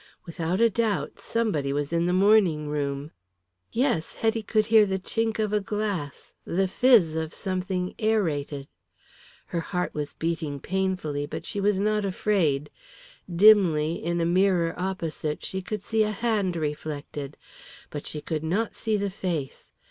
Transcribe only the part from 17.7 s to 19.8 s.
But she could not see the face.